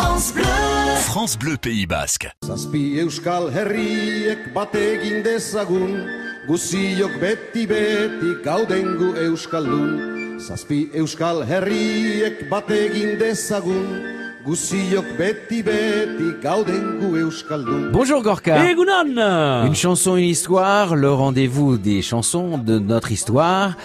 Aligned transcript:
France 0.00 0.32
Bleu. 0.32 0.96
France 0.96 1.38
Bleu 1.38 1.56
Pays 1.58 1.86
Basque. 1.86 2.30
Zazpi 2.42 2.96
euskal 3.02 3.50
herriek 3.52 4.46
bategin 4.54 5.20
dezagun, 5.20 5.90
guziok 6.48 7.18
beti 7.20 7.66
beti 7.68 8.30
gaudengu 8.44 9.10
euskaldun. 9.26 10.38
Zazpi 10.40 10.88
euskal 10.96 11.44
herriek 11.44 12.48
bategin 12.48 13.18
dezagun, 13.20 13.84
guziok 14.46 15.12
beti 15.18 15.60
beti 15.68 16.30
gaudengu 16.40 17.18
euskaldun. 17.20 17.90
Bonjour 17.92 18.22
Gorka. 18.22 18.64
Et 18.64 18.74
Gounan 18.74 19.66
Une 19.66 19.74
chanson, 19.74 20.16
une 20.16 20.30
histoire, 20.32 20.96
le 20.96 21.12
rendez-vous 21.12 21.76
des 21.76 22.00
chansons 22.00 22.56
de 22.56 22.78
notre 22.78 23.12
histoire. 23.12 23.76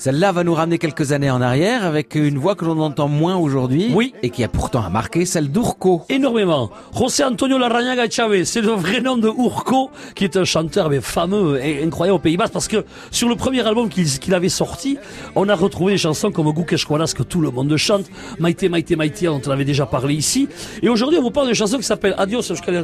Celle-là 0.00 0.32
va 0.32 0.44
nous 0.44 0.54
ramener 0.54 0.78
quelques 0.78 1.12
années 1.12 1.30
en 1.30 1.42
arrière 1.42 1.84
avec 1.84 2.14
une 2.14 2.38
voix 2.38 2.54
que 2.54 2.64
l'on 2.64 2.80
entend 2.80 3.06
moins 3.06 3.36
aujourd'hui. 3.36 3.90
Oui. 3.92 4.14
Et 4.22 4.30
qui 4.30 4.42
a 4.42 4.48
pourtant 4.48 4.88
marqué 4.88 5.26
celle 5.26 5.50
d'Urco. 5.52 6.06
Énormément. 6.08 6.70
José 6.98 7.22
Antonio 7.22 7.58
Larrañaga 7.58 8.08
Chavez, 8.08 8.46
c'est 8.46 8.62
le 8.62 8.70
vrai 8.70 9.02
nom 9.02 9.18
de 9.18 9.28
Urco, 9.28 9.90
qui 10.14 10.24
est 10.24 10.38
un 10.38 10.44
chanteur 10.44 10.88
mais 10.88 11.02
fameux 11.02 11.62
et 11.62 11.84
incroyable 11.84 12.16
au 12.16 12.18
Pays 12.18 12.38
Basque, 12.38 12.54
parce 12.54 12.66
que 12.66 12.86
sur 13.10 13.28
le 13.28 13.36
premier 13.36 13.60
album 13.60 13.90
qu'il 13.90 14.32
avait 14.32 14.48
sorti, 14.48 14.96
on 15.36 15.50
a 15.50 15.54
retrouvé 15.54 15.92
des 15.92 15.98
chansons 15.98 16.32
comme 16.32 16.50
Gukeshwalas 16.50 17.12
que 17.14 17.22
tout 17.22 17.42
le 17.42 17.50
monde 17.50 17.76
chante, 17.76 18.06
Maite 18.38 18.62
Maite 18.62 18.96
Maite, 18.96 19.22
dont 19.24 19.42
on 19.46 19.50
avait 19.50 19.66
déjà 19.66 19.84
parlé 19.84 20.14
ici. 20.14 20.48
Et 20.82 20.88
aujourd'hui, 20.88 21.18
on 21.18 21.22
vous 21.22 21.30
parle 21.30 21.48
d'une 21.48 21.54
chanson 21.54 21.76
qui 21.76 21.82
s'appelle 21.82 22.14
Adios 22.16 22.50
Euskal 22.50 22.82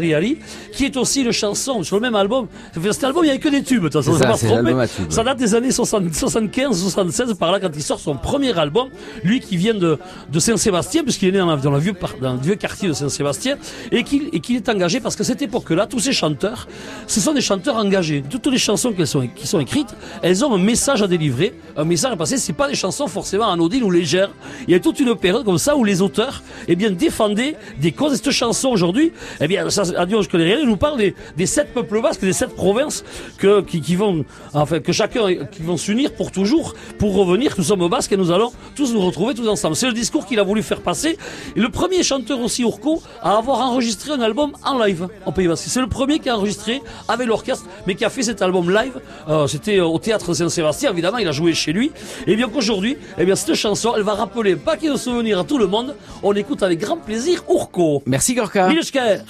qui 0.70 0.84
est 0.84 0.96
aussi 0.98 1.22
une 1.22 1.32
chanson 1.32 1.82
sur 1.82 1.96
le 1.96 2.02
même 2.02 2.14
album. 2.14 2.46
Cet 2.74 3.04
album, 3.04 3.24
il 3.24 3.28
n'y 3.28 3.30
avait 3.30 3.38
que 3.38 3.48
des 3.48 3.62
tubes, 3.62 3.84
de 3.84 3.88
toute 3.88 4.04
façon, 4.04 4.18
C'est 4.36 4.50
on 4.50 5.10
ça, 5.10 5.24
date 5.24 5.38
des 5.38 5.54
années 5.54 5.70
60, 5.70 6.12
75, 6.12 7.05
76 7.10 7.34
par 7.38 7.52
là 7.52 7.60
quand 7.60 7.70
il 7.74 7.82
sort 7.82 8.00
son 8.00 8.16
premier 8.16 8.56
album. 8.58 8.88
Lui 9.24 9.40
qui 9.40 9.56
vient 9.56 9.74
de, 9.74 9.98
de 10.30 10.38
Saint-Sébastien, 10.38 11.02
puisqu'il 11.02 11.28
est 11.28 11.32
né 11.32 11.38
dans, 11.38 11.46
la- 11.46 11.56
dans, 11.56 11.70
le 11.70 11.78
vieux, 11.78 12.54
quartier 12.56 12.88
de 12.88 12.92
Saint-Sébastien, 12.94 13.56
et 13.92 14.02
qu'il 14.04 14.56
est 14.56 14.68
engagé 14.68 15.00
parce 15.00 15.16
que 15.16 15.24
cette 15.24 15.42
époque-là, 15.42 15.86
tous 15.86 16.00
ces 16.00 16.12
chanteurs, 16.12 16.66
ce 17.06 17.20
sont 17.20 17.32
des 17.32 17.40
chanteurs 17.40 17.76
engagés. 17.76 18.22
Toutes 18.28 18.46
les 18.46 18.58
chansons 18.58 18.92
qui 18.92 19.06
sont, 19.06 19.26
qui 19.34 19.46
sont 19.46 19.60
écrites, 19.60 19.94
elles 20.22 20.44
ont 20.44 20.54
un 20.54 20.58
message 20.58 21.02
à 21.02 21.06
délivrer, 21.06 21.54
un 21.76 21.84
message 21.84 22.12
à 22.12 22.16
passer. 22.16 22.36
C'est 22.38 22.52
pas 22.52 22.68
des 22.68 22.74
chansons 22.74 23.06
forcément 23.06 23.50
anodines 23.50 23.82
ou 23.82 23.90
légères. 23.90 24.30
Il 24.66 24.72
y 24.72 24.74
a 24.74 24.80
toute 24.80 25.00
une 25.00 25.14
période 25.16 25.44
comme 25.44 25.58
ça 25.58 25.76
où 25.76 25.84
les 25.84 26.02
auteurs, 26.02 26.42
eh 26.68 26.76
bien, 26.76 26.90
défendaient 26.90 27.56
des 27.80 27.92
causes. 27.92 28.14
Et 28.14 28.16
cette 28.16 28.30
chanson 28.30 28.68
aujourd'hui, 28.68 29.12
eh 29.40 29.48
bien, 29.48 29.66
Adieu, 29.96 30.22
je 30.22 30.28
connais 30.28 30.44
rien, 30.54 30.64
nous 30.64 30.76
parle 30.76 30.98
des, 30.98 31.14
des 31.36 31.46
sept 31.46 31.72
peuples 31.74 32.00
basques, 32.00 32.20
des 32.22 32.32
sept 32.32 32.54
provinces 32.54 33.04
que, 33.38 33.60
qui 33.62 33.94
vont, 33.96 34.24
enfin, 34.54 34.80
que 34.80 34.92
chacun, 34.92 35.46
qui 35.50 35.62
vont 35.62 35.76
s'unir 35.76 36.12
pour 36.12 36.30
toujours, 36.32 36.74
pour 36.98 37.14
revenir. 37.14 37.54
Nous 37.58 37.64
sommes 37.64 37.88
basques 37.88 38.12
et 38.12 38.16
nous 38.16 38.30
allons 38.30 38.52
tous 38.74 38.92
nous 38.92 39.00
retrouver 39.00 39.34
tous 39.34 39.48
ensemble. 39.48 39.76
C'est 39.76 39.86
le 39.86 39.92
discours 39.92 40.26
qu'il 40.26 40.38
a 40.38 40.42
voulu 40.42 40.62
faire 40.62 40.80
passer. 40.80 41.18
Et 41.54 41.60
le 41.60 41.68
premier 41.68 42.02
chanteur 42.02 42.40
aussi, 42.40 42.62
Urco, 42.62 43.02
à 43.22 43.36
avoir 43.36 43.60
enregistré 43.60 44.12
un 44.12 44.20
album 44.20 44.52
en 44.64 44.78
live 44.84 45.08
en 45.24 45.32
Pays 45.32 45.48
Basque. 45.48 45.64
C'est 45.68 45.80
le 45.80 45.88
premier 45.88 46.18
qui 46.18 46.28
a 46.28 46.36
enregistré 46.36 46.82
avec 47.08 47.26
l'orchestre, 47.26 47.66
mais 47.86 47.94
qui 47.94 48.04
a 48.04 48.10
fait 48.10 48.22
cet 48.22 48.42
album 48.42 48.70
live. 48.70 49.00
Euh, 49.28 49.46
C'était 49.46 49.78
euh, 49.78 49.86
au 49.86 49.98
théâtre 49.98 50.34
Saint-Sébastien, 50.34 50.90
évidemment, 50.92 51.18
il 51.18 51.28
a 51.28 51.32
joué 51.32 51.54
chez 51.54 51.72
lui. 51.72 51.92
Et 52.26 52.36
bien 52.36 52.48
qu'aujourd'hui, 52.48 52.96
eh 53.18 53.24
bien, 53.24 53.36
cette 53.36 53.54
chanson, 53.54 53.94
elle 53.96 54.02
va 54.02 54.14
rappeler 54.14 54.54
un 54.54 54.56
paquet 54.56 54.88
de 54.88 54.96
souvenirs 54.96 55.40
à 55.40 55.44
tout 55.44 55.58
le 55.58 55.66
monde. 55.66 55.94
On 56.22 56.34
écoute 56.34 56.62
avec 56.62 56.80
grand 56.80 56.96
plaisir 56.96 57.42
Urco. 57.48 58.02
Merci 58.06 58.34
Gorka. 58.34 58.70
Euskal 58.72 59.24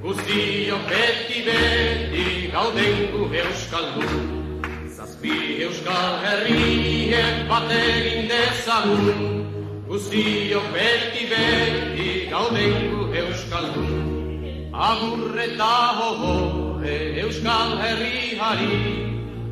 Guztiok 0.00 0.84
beti 0.88 1.42
beti 1.44 2.48
gaudengu 2.52 3.26
euskaldun 3.36 4.12
Zazpi 4.96 5.60
euskal 5.66 6.14
herriek 6.24 7.42
bat 7.50 7.68
egin 7.68 8.30
dezagun. 8.30 9.20
Guztiok 9.88 10.70
beti 10.72 11.26
beti 11.32 12.08
gaudengu 12.32 13.10
euskaldun 13.22 14.70
Agurre 14.72 15.44
eta 15.50 15.74
hobore 16.00 16.96
euskal 17.20 17.76
herriari 17.82 18.80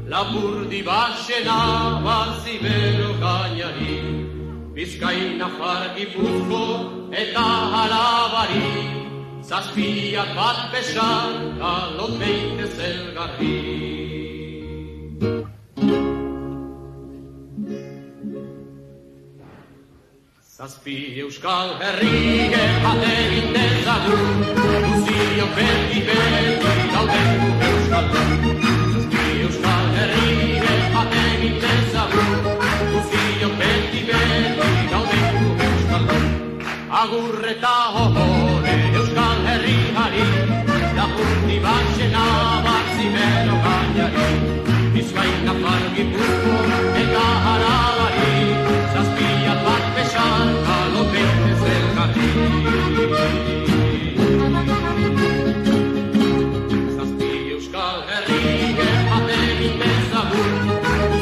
Lapurdi 0.08 0.80
basena 0.82 2.00
bazi 2.00 2.56
bero 2.62 3.12
gainari. 3.20 3.98
Bizkaina 4.72 5.50
fargi 5.58 6.08
buzko 6.16 6.64
eta 7.12 7.44
halabari 7.74 8.98
zazpiak 9.48 10.34
bat 10.36 10.58
besan, 10.72 11.36
galot 11.60 12.18
beite 12.20 12.66
zelgarri. 12.76 13.54
Zazpi 20.58 20.96
euskal 21.22 21.72
herriek 21.80 22.76
bat 22.84 23.06
egin 23.12 23.48
dezagun, 23.56 24.44
guziok 24.88 25.56
beti 25.60 26.04
beti 26.10 26.76
gaudengu 26.92 27.50
euskaldun. 27.70 28.60
Zazpi 28.92 29.24
euskal 29.46 29.90
herriek 29.96 30.47
gipuzko 45.98 46.56
eta 47.00 47.22
arabari, 47.52 48.34
zazpiat 48.94 49.62
bat 49.66 49.86
pesan, 49.96 50.50
kalopen 50.66 51.40
ez 51.52 51.62
elgarri. 51.76 52.28
Zazpi 56.94 57.30
euskal 57.54 57.98
herri, 58.10 58.42
gerpaten 58.78 59.64
intezagun, 59.70 60.70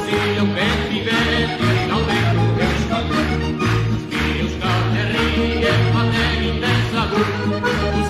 zion 0.09 0.53
beti 0.59 1.01
beti, 1.09 1.71
daudeko 1.93 2.45
euskal. 2.67 3.09
Zazpi 3.15 4.27
euskal 4.43 4.85
herri, 4.99 5.49
gerpaten 5.65 6.45
intezagun, 6.51 7.33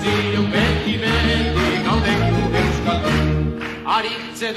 zion 0.03 0.51
beti 0.57 0.99
beti, 1.05 1.71
daudeko 1.87 2.43
euskal. 2.65 3.09
Aritze 3.97 4.51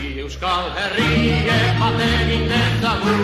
Euskal 0.00 0.70
Herri 0.76 1.32
emate 1.54 2.06
egiten 2.20 2.76
zagu, 2.82 3.14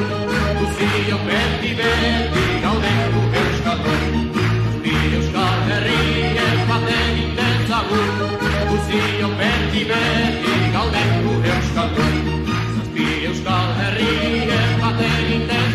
guzio 0.58 1.18
beti 1.24 1.72
beti 1.78 2.44
gauden 2.64 3.00
gu 3.14 3.22
Euskal 3.42 3.80
Herri. 3.86 4.24
Euskal 5.18 5.56
Herri 5.70 6.00
emate 6.44 6.96
egiten 7.08 7.66
zagu, 7.70 8.00
guzio 8.72 9.30
beti 9.40 9.86
beti 9.92 10.56
gauden 10.74 11.14
gu 11.24 11.38
Euskal 11.54 11.94
Herri. 12.00 13.08
Euskal 13.30 13.72
Herri 13.80 14.12
emate 14.60 15.08
egiten. 15.22 15.66